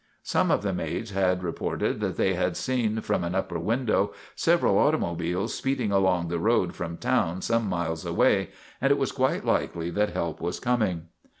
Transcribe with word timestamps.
Some 0.23 0.49
of 0.49 0.63
the 0.63 0.73
maids 0.73 1.11
had 1.11 1.43
reported 1.43 1.99
that 1.99 2.17
they 2.17 2.33
had 2.33 2.57
seen 2.57 3.01
from 3.01 3.23
an 3.23 3.35
upper 3.35 3.59
window 3.59 4.13
several 4.35 4.79
automobiles 4.79 5.53
speed 5.53 5.79
ing 5.79 5.91
along 5.91 6.27
the 6.27 6.39
road 6.39 6.73
from 6.75 6.97
town 6.97 7.43
some 7.43 7.67
miles 7.69 8.03
away, 8.03 8.49
and 8.81 8.89
it 8.89 8.97
was 8.97 9.11
quite 9.11 9.45
likely 9.45 9.91
that 9.91 10.09
help 10.09 10.41
was 10.41 10.59
coming. 10.59 11.09